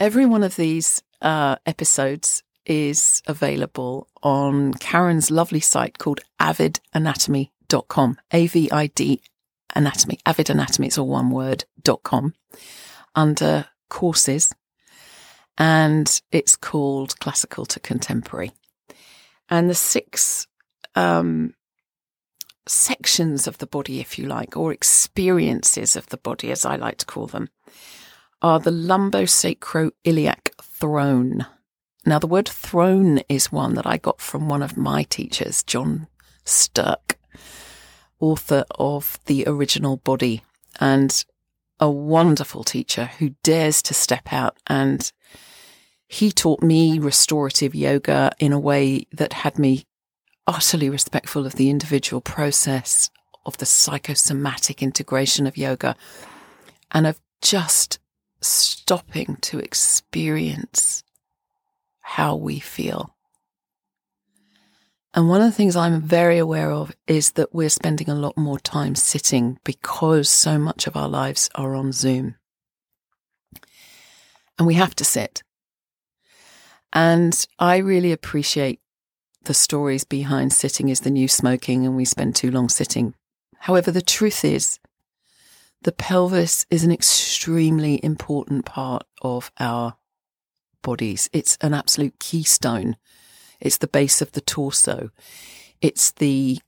every 0.00 0.26
one 0.26 0.42
of 0.42 0.56
these 0.56 1.02
uh, 1.22 1.56
episodes 1.66 2.42
is 2.66 3.22
available 3.26 4.08
on 4.22 4.74
Karen's 4.74 5.30
lovely 5.30 5.60
site 5.60 5.98
called 5.98 6.20
avidanatomy.com. 6.40 8.18
A 8.32 8.46
V 8.46 8.70
I 8.70 8.86
D 8.88 9.20
anatomy. 9.74 10.18
Avid 10.26 10.50
anatomy, 10.50 10.86
it's 10.86 10.98
all 10.98 11.08
one 11.08 11.30
word, 11.30 11.64
dot 11.82 12.02
com 12.02 12.34
under 13.14 13.66
courses. 13.88 14.54
And 15.56 16.20
it's 16.32 16.56
called 16.56 17.18
classical 17.20 17.64
to 17.66 17.80
contemporary. 17.80 18.52
And 19.48 19.70
the 19.70 19.74
six, 19.74 20.48
um, 20.94 21.54
sections 22.66 23.46
of 23.46 23.58
the 23.58 23.66
body, 23.66 24.00
if 24.00 24.18
you 24.18 24.26
like, 24.26 24.56
or 24.56 24.72
experiences 24.72 25.96
of 25.96 26.08
the 26.08 26.16
body, 26.16 26.50
as 26.50 26.64
I 26.64 26.76
like 26.76 26.98
to 26.98 27.06
call 27.06 27.26
them, 27.26 27.50
are 28.42 28.58
the 28.58 28.70
lumbosacroiliac 28.70 30.60
throne. 30.62 31.46
Now, 32.06 32.18
the 32.18 32.26
word 32.26 32.48
throne 32.48 33.20
is 33.28 33.52
one 33.52 33.74
that 33.74 33.86
I 33.86 33.96
got 33.96 34.20
from 34.20 34.48
one 34.48 34.62
of 34.62 34.76
my 34.76 35.04
teachers, 35.04 35.62
John 35.62 36.08
Stirk. 36.44 37.18
Author 38.20 38.64
of 38.78 39.18
The 39.26 39.44
Original 39.46 39.96
Body 39.98 40.42
and 40.80 41.24
a 41.80 41.90
wonderful 41.90 42.64
teacher 42.64 43.06
who 43.18 43.34
dares 43.42 43.82
to 43.82 43.94
step 43.94 44.32
out 44.32 44.56
and 44.66 45.12
he 46.06 46.30
taught 46.30 46.62
me 46.62 46.98
restorative 46.98 47.74
yoga 47.74 48.32
in 48.38 48.52
a 48.52 48.58
way 48.58 49.06
that 49.12 49.32
had 49.32 49.58
me 49.58 49.84
utterly 50.46 50.88
respectful 50.88 51.46
of 51.46 51.54
the 51.54 51.70
individual 51.70 52.20
process 52.20 53.10
of 53.46 53.56
the 53.58 53.66
psychosomatic 53.66 54.82
integration 54.82 55.46
of 55.46 55.56
yoga 55.56 55.96
and 56.92 57.06
of 57.06 57.20
just 57.42 57.98
stopping 58.40 59.36
to 59.40 59.58
experience 59.58 61.02
how 62.00 62.36
we 62.36 62.60
feel. 62.60 63.13
And 65.14 65.28
one 65.28 65.40
of 65.40 65.46
the 65.46 65.56
things 65.56 65.76
I'm 65.76 66.00
very 66.00 66.38
aware 66.38 66.72
of 66.72 66.92
is 67.06 67.32
that 67.32 67.54
we're 67.54 67.68
spending 67.68 68.08
a 68.08 68.16
lot 68.16 68.36
more 68.36 68.58
time 68.58 68.96
sitting 68.96 69.58
because 69.62 70.28
so 70.28 70.58
much 70.58 70.88
of 70.88 70.96
our 70.96 71.08
lives 71.08 71.48
are 71.54 71.76
on 71.76 71.92
Zoom. 71.92 72.34
And 74.58 74.66
we 74.66 74.74
have 74.74 74.96
to 74.96 75.04
sit. 75.04 75.44
And 76.92 77.46
I 77.60 77.76
really 77.76 78.10
appreciate 78.10 78.80
the 79.44 79.54
stories 79.54 80.04
behind 80.04 80.52
sitting 80.52 80.88
is 80.88 81.00
the 81.00 81.10
new 81.10 81.28
smoking 81.28 81.86
and 81.86 81.94
we 81.94 82.04
spend 82.04 82.34
too 82.34 82.50
long 82.50 82.68
sitting. 82.68 83.14
However, 83.58 83.92
the 83.92 84.02
truth 84.02 84.44
is 84.44 84.80
the 85.82 85.92
pelvis 85.92 86.66
is 86.70 86.82
an 86.82 86.90
extremely 86.90 88.02
important 88.02 88.64
part 88.64 89.04
of 89.22 89.52
our 89.60 89.96
bodies. 90.82 91.30
It's 91.32 91.56
an 91.60 91.72
absolute 91.72 92.18
keystone. 92.18 92.96
It's 93.64 93.78
the 93.78 93.88
base 93.88 94.22
of 94.22 94.30
the 94.32 94.40
torso. 94.40 95.10
It's 95.80 96.12
the 96.12 96.60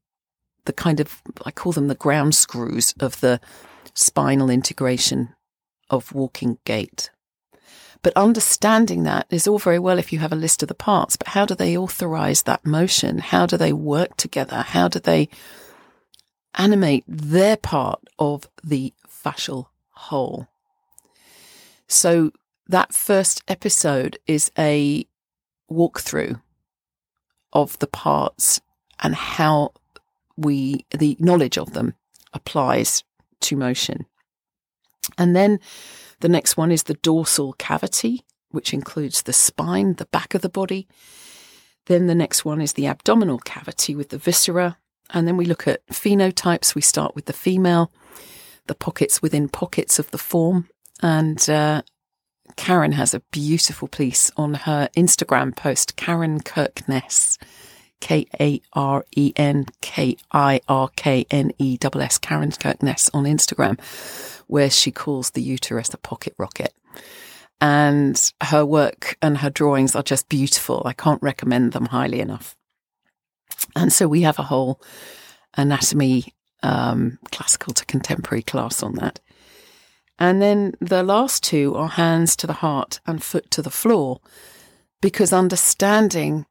the 0.65 0.73
kind 0.73 0.99
of 0.99 1.23
I 1.45 1.53
call 1.53 1.71
them 1.71 1.87
the 1.87 1.95
ground 1.95 2.35
screws 2.35 2.93
of 2.99 3.21
the 3.21 3.41
spinal 3.95 4.51
integration 4.51 5.35
of 5.89 6.13
walking 6.13 6.59
gait. 6.65 7.11
But 8.03 8.17
understanding 8.17 9.05
that 9.05 9.27
is 9.31 9.47
all 9.47 9.59
very 9.59 9.79
well 9.79 9.99
if 9.99 10.13
you 10.13 10.19
have 10.19 10.33
a 10.33 10.37
list 10.37 10.63
of 10.63 10.69
the 10.69 10.75
parts, 10.75 11.17
but 11.17 11.29
how 11.29 11.47
do 11.47 11.55
they 11.55 11.77
authorize 11.77 12.43
that 12.43 12.67
motion? 12.67 13.19
How 13.19 13.47
do 13.47 13.57
they 13.57 13.73
work 13.73 14.17
together? 14.17 14.63
How 14.63 14.89
do 14.89 14.99
they 14.99 15.29
animate 16.57 17.05
their 17.07 17.57
part 17.57 18.01
of 18.19 18.49
the 18.65 18.93
fascial 19.09 19.67
whole. 19.91 20.49
So 21.87 22.33
that 22.67 22.93
first 22.93 23.43
episode 23.47 24.19
is 24.27 24.51
a 24.59 25.07
walkthrough 25.71 26.41
of 27.57 27.79
the 27.79 27.87
parts 27.87 28.61
and 29.01 29.15
how 29.15 29.73
we, 30.37 30.85
the 30.91 31.17
knowledge 31.19 31.57
of 31.57 31.73
them 31.73 31.95
applies 32.35 33.03
to 33.41 33.57
motion. 33.57 34.05
And 35.17 35.35
then 35.35 35.59
the 36.21 36.29
next 36.29 36.59
one 36.59 36.71
is 36.71 36.83
the 36.83 37.01
dorsal 37.03 37.55
cavity, 37.55 38.25
which 38.51 38.75
includes 38.75 39.23
the 39.23 39.33
spine, 39.33 39.95
the 39.95 40.05
back 40.07 40.35
of 40.35 40.43
the 40.43 40.51
body. 40.51 40.87
Then 41.87 42.09
the 42.09 42.15
next 42.15 42.45
one 42.45 42.61
is 42.61 42.75
the 42.75 42.89
abdominal 42.89 43.39
cavity 43.39 43.95
with 43.95 44.11
the 44.11 44.19
viscera. 44.19 44.77
And 45.11 45.27
then 45.27 45.39
we 45.39 45.47
look 45.47 45.67
at 45.67 45.87
phenotypes. 45.87 46.75
We 46.75 46.83
start 46.83 47.15
with 47.15 47.25
the 47.25 47.33
female 47.33 47.91
the 48.67 48.75
pockets 48.75 49.23
within 49.23 49.49
pockets 49.49 49.99
of 49.99 50.11
the 50.11 50.19
form. 50.19 50.69
And 51.01 51.49
uh, 51.49 51.83
Karen 52.57 52.93
has 52.93 53.15
a 53.15 53.21
beautiful 53.31 53.89
piece 53.89 54.31
on 54.37 54.55
her 54.55 54.89
Instagram 54.97 55.57
post, 55.57 55.97
Karen 55.97 56.41
Kirkness, 56.41 57.39
K 58.01 58.27
A 58.41 58.61
R 58.73 59.05
E 59.17 59.33
N 59.37 59.67
K 59.81 60.17
I 60.33 60.61
R 60.69 60.91
K 60.97 61.27
N 61.31 61.53
E 61.59 61.79
S 61.83 61.91
S, 61.95 62.19
Karen 62.19 62.51
Kirkness 62.51 63.11
on 63.13 63.25
Instagram, 63.25 63.81
where 64.47 64.71
she 64.71 64.91
calls 64.91 65.31
the 65.31 65.43
uterus 65.43 65.93
a 65.93 65.99
pocket 65.99 66.35
rocket. 66.39 66.75
And 67.61 68.21
her 68.43 68.67
work 68.67 69.17
and 69.23 69.39
her 69.39 69.51
drawings 69.51 69.97
are 69.97 70.03
just 70.03 70.29
beautiful. 70.29 70.83
I 70.85 70.93
can't 70.93 71.23
recommend 71.23 71.73
them 71.73 71.87
highly 71.87 72.21
enough. 72.21 72.55
And 73.75 73.93
so 73.93 74.07
we 74.07 74.23
have 74.23 74.39
a 74.39 74.45
whole 74.45 74.81
anatomy 75.57 76.35
um, 76.63 77.19
classical 77.33 77.73
to 77.75 77.85
contemporary 77.87 78.43
class 78.43 78.83
on 78.83 78.95
that. 78.97 79.21
And 80.19 80.41
then 80.41 80.75
the 80.81 81.03
last 81.03 81.43
two 81.43 81.75
are 81.75 81.89
hands 81.89 82.37
to 82.37 82.47
the 82.47 82.55
heart 82.55 83.01
and 83.07 83.23
foot 83.23 83.51
to 83.51 83.63
the 83.63 83.71
floor, 83.71 84.21
because 85.01 85.33
understanding 85.33 86.47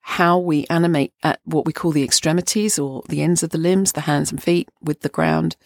how 0.00 0.38
we 0.38 0.66
animate 0.68 1.12
at 1.22 1.40
what 1.44 1.64
we 1.64 1.72
call 1.72 1.92
the 1.92 2.02
extremities 2.02 2.78
or 2.78 3.02
the 3.08 3.22
ends 3.22 3.42
of 3.42 3.50
the 3.50 3.58
limbs, 3.58 3.92
the 3.92 4.00
hands 4.02 4.30
and 4.30 4.42
feet 4.42 4.68
with 4.80 5.00
the 5.02 5.08
ground, 5.08 5.56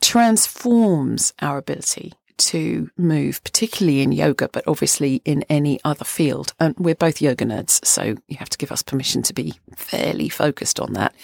transforms 0.00 1.32
our 1.40 1.56
ability 1.56 2.12
to 2.36 2.90
move, 2.96 3.42
particularly 3.44 4.02
in 4.02 4.10
yoga, 4.10 4.48
but 4.48 4.66
obviously 4.66 5.22
in 5.24 5.44
any 5.48 5.78
other 5.84 6.04
field. 6.04 6.52
And 6.58 6.74
we're 6.76 6.94
both 6.96 7.22
yoga 7.22 7.44
nerds, 7.44 7.84
so 7.86 8.16
you 8.26 8.36
have 8.38 8.50
to 8.50 8.58
give 8.58 8.72
us 8.72 8.82
permission 8.82 9.22
to 9.22 9.32
be 9.32 9.54
fairly 9.76 10.28
focused 10.28 10.80
on 10.80 10.94
that. 10.94 11.14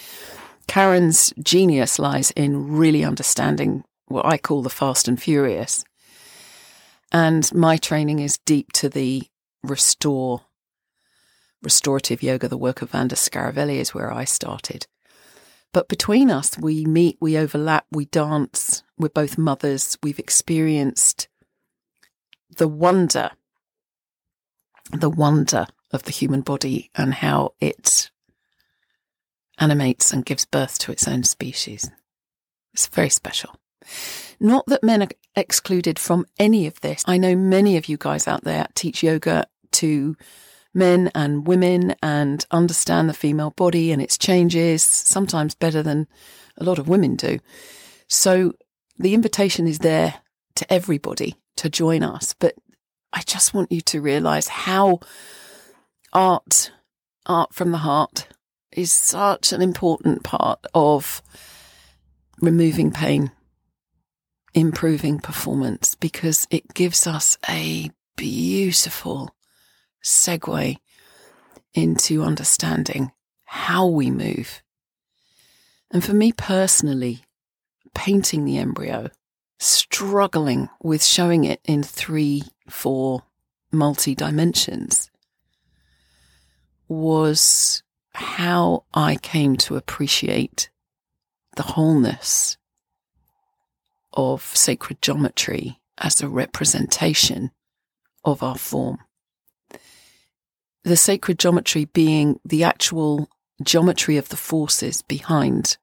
Karen's 0.67 1.33
genius 1.43 1.99
lies 1.99 2.31
in 2.31 2.71
really 2.77 3.03
understanding 3.03 3.83
what 4.09 4.25
I 4.25 4.37
call 4.37 4.61
the 4.61 4.69
fast 4.69 5.07
and 5.07 5.21
furious. 5.21 5.85
And 7.11 7.51
my 7.53 7.77
training 7.77 8.19
is 8.19 8.39
deep 8.45 8.71
to 8.73 8.89
the 8.89 9.23
restore, 9.63 10.41
restorative 11.63 12.21
yoga, 12.21 12.47
the 12.47 12.57
work 12.57 12.81
of 12.81 12.91
Vanda 12.91 13.15
Scaravelli 13.15 13.77
is 13.77 13.93
where 13.93 14.11
I 14.11 14.25
started. 14.25 14.85
But 15.71 15.87
between 15.87 16.31
us, 16.31 16.57
we 16.57 16.85
meet, 16.85 17.17
we 17.21 17.37
overlap, 17.37 17.85
we 17.91 18.05
dance. 18.05 18.83
We're 18.97 19.09
both 19.09 19.37
mothers. 19.37 19.97
We've 20.01 20.19
experienced 20.19 21.27
the 22.57 22.67
wonder, 22.67 23.31
the 24.91 25.09
wonder 25.09 25.67
of 25.91 26.03
the 26.03 26.11
human 26.11 26.41
body 26.41 26.89
and 26.95 27.13
how 27.13 27.53
it 27.59 28.09
animates 29.59 30.11
and 30.11 30.25
gives 30.25 30.45
birth 30.45 30.79
to 30.79 30.91
its 30.91 31.07
own 31.07 31.23
species. 31.23 31.91
It's 32.73 32.87
very 32.87 33.09
special. 33.09 33.55
Not 34.39 34.65
that 34.67 34.83
men 34.83 35.03
are 35.03 35.09
excluded 35.35 35.99
from 35.99 36.25
any 36.37 36.67
of 36.67 36.79
this. 36.81 37.03
I 37.07 37.17
know 37.17 37.35
many 37.35 37.77
of 37.77 37.89
you 37.89 37.97
guys 37.97 38.27
out 38.27 38.43
there 38.43 38.67
teach 38.73 39.03
yoga 39.03 39.47
to 39.71 40.15
men 40.73 41.11
and 41.15 41.47
women 41.47 41.95
and 42.03 42.45
understand 42.51 43.09
the 43.09 43.13
female 43.13 43.51
body 43.51 43.91
and 43.91 44.01
its 44.01 44.17
changes, 44.17 44.83
sometimes 44.83 45.55
better 45.55 45.81
than 45.83 46.07
a 46.57 46.63
lot 46.63 46.79
of 46.79 46.87
women 46.87 47.15
do. 47.15 47.39
So 48.07 48.53
the 48.97 49.13
invitation 49.13 49.67
is 49.67 49.79
there 49.79 50.15
to 50.55 50.71
everybody 50.71 51.35
to 51.57 51.69
join 51.69 52.03
us. 52.03 52.33
But 52.33 52.55
I 53.13 53.21
just 53.21 53.53
want 53.53 53.71
you 53.71 53.81
to 53.81 54.01
realize 54.01 54.47
how 54.47 54.99
art, 56.13 56.71
art 57.25 57.53
from 57.53 57.71
the 57.71 57.79
heart, 57.79 58.27
is 58.71 58.91
such 58.91 59.51
an 59.51 59.61
important 59.61 60.23
part 60.23 60.63
of 60.73 61.23
removing 62.41 62.91
pain, 62.91 63.31
improving 64.59 65.19
performance, 65.19 65.95
because 65.95 66.47
it 66.51 66.73
gives 66.73 67.07
us 67.07 67.37
a 67.47 67.89
beautiful 68.15 69.33
segue 70.03 70.77
into 71.73 72.23
understanding 72.23 73.11
how 73.45 73.87
we 73.87 74.11
move. 74.11 74.61
And 75.91 76.03
for 76.03 76.13
me 76.13 76.31
personally, 76.31 77.23
painting 77.95 78.45
the 78.45 78.57
embryo, 78.57 79.09
struggling 79.57 80.69
with 80.81 81.03
showing 81.03 81.45
it 81.45 81.61
in 81.65 81.81
three, 81.81 82.43
four 82.69 83.23
multi 83.71 84.15
dimensions 84.15 85.09
was 86.87 87.83
how 88.13 88.83
I 88.93 89.15
came 89.15 89.55
to 89.57 89.75
appreciate 89.75 90.69
the 91.55 91.63
wholeness 91.63 92.57
of 94.19 94.41
sacred 94.41 95.01
geometry 95.01 95.79
as 95.97 96.21
a 96.21 96.27
representation 96.27 97.51
of 98.25 98.43
our 98.43 98.57
form. 98.57 98.97
The 100.83 100.97
sacred 100.97 101.39
geometry 101.39 101.85
being 101.85 102.39
the 102.43 102.63
actual 102.63 103.29
geometry 103.63 104.17
of 104.17 104.29
the 104.29 104.37
forces 104.37 105.01
behind 105.01 105.77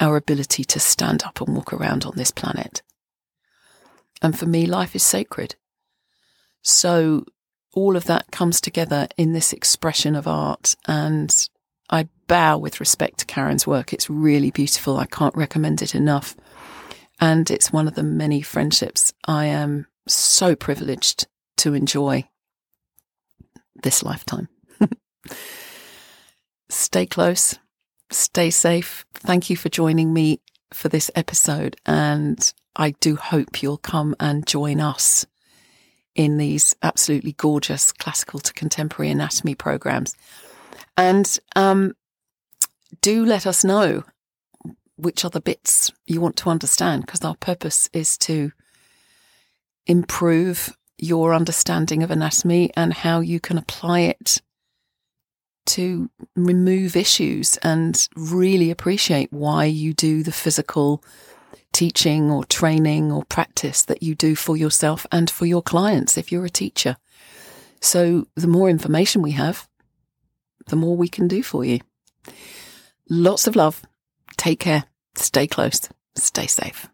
our 0.00 0.16
ability 0.16 0.64
to 0.64 0.80
stand 0.80 1.22
up 1.22 1.40
and 1.40 1.54
walk 1.54 1.72
around 1.72 2.04
on 2.04 2.14
this 2.16 2.30
planet. 2.30 2.82
And 4.20 4.36
for 4.36 4.46
me, 4.46 4.66
life 4.66 4.96
is 4.96 5.02
sacred. 5.02 5.54
So 6.62 7.24
all 7.72 7.96
of 7.96 8.04
that 8.06 8.32
comes 8.32 8.60
together 8.60 9.06
in 9.16 9.32
this 9.32 9.52
expression 9.52 10.16
of 10.16 10.26
art 10.26 10.74
and 10.88 11.48
I 11.88 12.08
bow 12.26 12.58
with 12.58 12.80
respect 12.80 13.18
to 13.18 13.26
Karen's 13.26 13.66
work. 13.66 13.92
It's 13.92 14.10
really 14.10 14.50
beautiful. 14.50 14.96
I 14.96 15.06
can't 15.06 15.36
recommend 15.36 15.82
it 15.82 15.94
enough. 15.94 16.36
And 17.20 17.50
it's 17.50 17.72
one 17.72 17.88
of 17.88 17.94
the 17.94 18.02
many 18.02 18.42
friendships 18.42 19.12
I 19.26 19.46
am 19.46 19.86
so 20.06 20.54
privileged 20.54 21.26
to 21.58 21.74
enjoy 21.74 22.28
this 23.82 24.02
lifetime. 24.02 24.48
Stay 26.68 27.06
close, 27.06 27.58
stay 28.10 28.50
safe. 28.50 29.06
Thank 29.14 29.50
you 29.50 29.56
for 29.56 29.68
joining 29.68 30.12
me 30.12 30.40
for 30.72 30.88
this 30.88 31.10
episode. 31.14 31.76
And 31.86 32.52
I 32.74 32.90
do 32.90 33.16
hope 33.16 33.62
you'll 33.62 33.78
come 33.78 34.16
and 34.18 34.46
join 34.46 34.80
us 34.80 35.26
in 36.14 36.38
these 36.38 36.74
absolutely 36.82 37.32
gorgeous 37.32 37.92
classical 37.92 38.40
to 38.40 38.52
contemporary 38.52 39.10
anatomy 39.10 39.54
programs. 39.54 40.16
And 40.96 41.38
um, 41.54 41.94
do 43.00 43.24
let 43.24 43.46
us 43.46 43.64
know 43.64 44.04
which 44.96 45.24
other 45.24 45.40
bits 45.40 45.90
you 46.06 46.20
want 46.20 46.36
to 46.36 46.50
understand, 46.50 47.04
because 47.04 47.24
our 47.24 47.36
purpose 47.36 47.88
is 47.92 48.16
to 48.18 48.52
improve 49.86 50.76
your 50.98 51.34
understanding 51.34 52.02
of 52.02 52.10
anatomy 52.10 52.70
and 52.76 52.92
how 52.92 53.20
you 53.20 53.38
can 53.38 53.58
apply 53.58 54.00
it 54.00 54.40
to 55.66 56.08
remove 56.34 56.96
issues 56.96 57.56
and 57.58 58.08
really 58.16 58.70
appreciate 58.70 59.32
why 59.32 59.64
you 59.64 59.92
do 59.92 60.22
the 60.22 60.32
physical 60.32 61.02
teaching 61.72 62.30
or 62.30 62.44
training 62.44 63.12
or 63.12 63.24
practice 63.24 63.82
that 63.82 64.02
you 64.02 64.14
do 64.14 64.34
for 64.34 64.56
yourself 64.56 65.06
and 65.12 65.28
for 65.28 65.44
your 65.44 65.60
clients 65.62 66.16
if 66.16 66.32
you're 66.32 66.46
a 66.46 66.50
teacher. 66.50 66.96
So 67.80 68.26
the 68.34 68.46
more 68.46 68.70
information 68.70 69.20
we 69.20 69.32
have, 69.32 69.68
the 70.68 70.76
more 70.76 70.96
we 70.96 71.08
can 71.08 71.28
do 71.28 71.42
for 71.42 71.64
you. 71.64 71.80
Lots 73.10 73.46
of 73.46 73.56
love. 73.56 73.82
Take 74.36 74.60
care. 74.60 74.84
Stay 75.14 75.46
close. 75.46 75.88
Stay 76.14 76.46
safe. 76.46 76.88